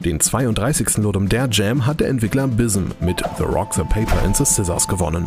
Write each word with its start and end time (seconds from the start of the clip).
Den 0.00 0.20
32. 0.20 0.98
Ludum 0.98 1.28
Dare 1.28 1.48
Jam 1.50 1.84
hat 1.84 1.98
der 1.98 2.08
Entwickler 2.08 2.46
Bism 2.46 2.84
mit 3.00 3.20
The 3.36 3.42
Rock, 3.42 3.74
The 3.74 3.82
Paper 3.82 4.22
and 4.24 4.36
the 4.36 4.44
Scissors 4.44 4.86
gewonnen. 4.86 5.26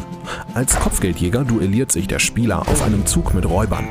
Als 0.53 0.79
Kopfgeldjäger 0.79 1.43
duelliert 1.43 1.91
sich 1.91 2.07
der 2.07 2.19
Spieler 2.19 2.61
auf 2.61 2.81
einem 2.81 3.05
Zug 3.05 3.33
mit 3.33 3.45
Räubern. 3.45 3.85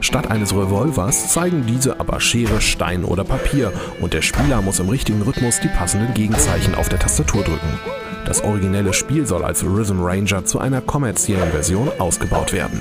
Statt 0.00 0.32
eines 0.32 0.52
Revolvers 0.52 1.28
zeigen 1.28 1.64
diese 1.68 2.00
aber 2.00 2.20
Schere, 2.20 2.60
Stein 2.60 3.04
oder 3.04 3.22
Papier 3.22 3.72
und 4.00 4.12
der 4.12 4.22
Spieler 4.22 4.60
muss 4.60 4.80
im 4.80 4.88
richtigen 4.88 5.22
Rhythmus 5.22 5.60
die 5.60 5.68
passenden 5.68 6.12
Gegenzeichen 6.14 6.74
auf 6.74 6.88
der 6.88 6.98
Tastatur 6.98 7.44
drücken. 7.44 7.78
Das 8.26 8.42
originelle 8.42 8.92
Spiel 8.92 9.26
soll 9.26 9.44
als 9.44 9.62
Rhythm 9.62 10.00
Ranger 10.02 10.44
zu 10.44 10.58
einer 10.58 10.80
kommerziellen 10.80 11.52
Version 11.52 11.88
ausgebaut 12.00 12.52
werden. 12.52 12.80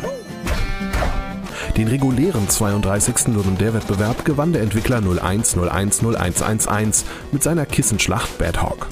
Den 1.77 1.87
regulären 1.87 2.47
32. 2.47 3.29
Nürnberg-Wettbewerb 3.29 4.25
gewann 4.25 4.53
der 4.53 4.61
Entwickler 4.61 4.99
01010111 4.99 7.03
mit 7.31 7.41
seiner 7.41 7.65
Kissenschlacht 7.65 8.37
Bad 8.37 8.61
Hawk. 8.61 8.87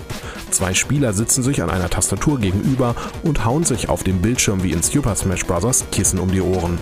Zwei 0.49 0.73
Spieler 0.73 1.13
sitzen 1.13 1.43
sich 1.43 1.61
an 1.61 1.69
einer 1.69 1.89
Tastatur 1.89 2.39
gegenüber 2.39 2.95
und 3.23 3.45
hauen 3.45 3.63
sich 3.63 3.87
auf 3.87 4.03
dem 4.03 4.21
Bildschirm 4.21 4.63
wie 4.63 4.71
in 4.71 4.81
Super 4.81 5.15
Smash 5.15 5.45
Bros. 5.45 5.85
Kissen 5.91 6.19
um 6.19 6.31
die 6.31 6.41
Ohren. 6.41 6.79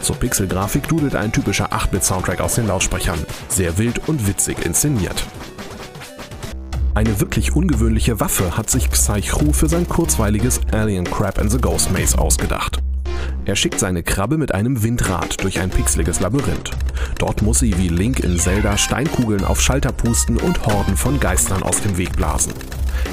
Zur 0.00 0.16
Pixelgrafik 0.16 0.88
dudelt 0.88 1.14
ein 1.14 1.32
typischer 1.32 1.72
8-Bit-Soundtrack 1.72 2.40
aus 2.40 2.54
den 2.54 2.66
Lautsprechern. 2.66 3.18
Sehr 3.48 3.78
wild 3.78 4.08
und 4.08 4.26
witzig 4.26 4.64
inszeniert. 4.64 5.24
Eine 6.94 7.20
wirklich 7.20 7.54
ungewöhnliche 7.54 8.20
Waffe 8.20 8.56
hat 8.56 8.70
sich 8.70 8.90
Psy-Chu 8.90 9.52
für 9.52 9.68
sein 9.68 9.88
kurzweiliges 9.88 10.60
Alien 10.72 11.04
Crab 11.04 11.38
and 11.38 11.50
the 11.50 11.58
Ghost 11.58 11.92
Maze 11.92 12.18
ausgedacht. 12.18 12.83
Er 13.46 13.56
schickt 13.56 13.78
seine 13.78 14.02
Krabbe 14.02 14.38
mit 14.38 14.54
einem 14.54 14.82
Windrad 14.82 15.42
durch 15.42 15.60
ein 15.60 15.68
pixeliges 15.68 16.20
Labyrinth. 16.20 16.70
Dort 17.18 17.42
muss 17.42 17.58
sie 17.58 17.76
wie 17.76 17.88
Link 17.88 18.20
in 18.20 18.38
Zelda 18.38 18.78
Steinkugeln 18.78 19.44
auf 19.44 19.60
Schalter 19.60 19.92
pusten 19.92 20.38
und 20.38 20.64
Horden 20.64 20.96
von 20.96 21.20
Geistern 21.20 21.62
aus 21.62 21.80
dem 21.82 21.98
Weg 21.98 22.16
blasen. 22.16 22.54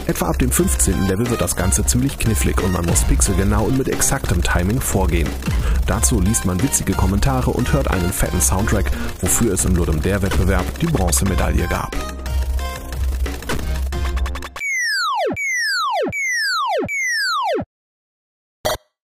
Etwa 0.08 0.28
ab 0.28 0.40
dem 0.40 0.50
15. 0.50 1.08
Level 1.08 1.30
wird 1.30 1.42
das 1.42 1.56
Ganze 1.56 1.86
ziemlich 1.86 2.18
knifflig 2.18 2.62
und 2.64 2.72
man 2.72 2.86
muss 2.86 3.04
pixelgenau 3.04 3.66
und 3.66 3.78
mit 3.78 3.90
exaktem 3.90 4.42
Timing 4.42 4.80
vorgehen. 4.80 5.28
Dazu 5.86 6.22
liest 6.22 6.46
man 6.46 6.62
witzige 6.64 6.94
Kommentare 6.94 7.52
und 7.52 7.74
hört 7.74 7.90
einen 7.90 8.14
fetten 8.14 8.40
Soundtrack, 8.42 8.86
wofür 9.20 9.54
es 9.54 9.66
im 9.66 9.76
Ludum 9.76 10.02
Dare 10.02 10.22
Wettbewerb 10.22 10.66
die 10.80 10.88
Bronzemedaille 10.88 11.68
gab. 11.68 12.21